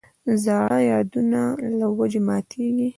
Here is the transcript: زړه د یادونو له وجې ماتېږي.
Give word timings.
زړه 0.43 0.77
د 0.83 0.85
یادونو 0.91 1.43
له 1.79 1.87
وجې 1.97 2.21
ماتېږي. 2.27 2.89